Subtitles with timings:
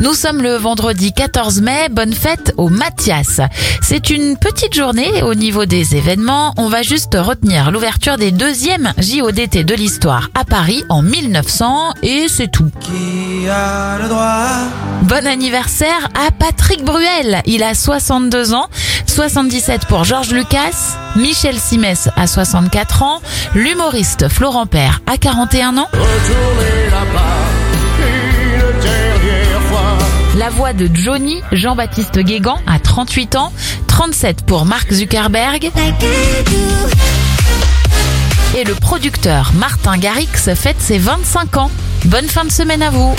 [0.00, 3.40] Nous sommes le vendredi 14 mai, bonne fête au Mathias.
[3.82, 8.92] C'est une petite journée au niveau des événements, on va juste retenir l'ouverture des deuxièmes
[8.96, 12.70] JODT de l'histoire à Paris en 1900 et c'est tout.
[12.80, 14.46] Qui a le droit?
[15.02, 18.68] Bon anniversaire à Patrick Bruel, il a 62 ans,
[19.06, 23.20] 77 pour Georges Lucas, Michel Simès à 64 ans,
[23.54, 25.88] l'humoriste Florent Père à 41 ans,
[30.48, 33.52] la voix de Johnny, Jean-Baptiste Guégan à 38 ans,
[33.86, 35.70] 37 pour Mark Zuckerberg
[38.56, 41.70] et le producteur Martin Garrix fête ses 25 ans.
[42.06, 43.14] Bonne fin de semaine à vous